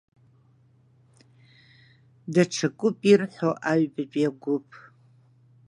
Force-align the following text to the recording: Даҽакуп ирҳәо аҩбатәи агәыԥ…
Даҽакуп 2.33 2.97
ирҳәо 3.11 3.51
аҩбатәи 3.71 4.27
агәыԥ… 4.29 4.69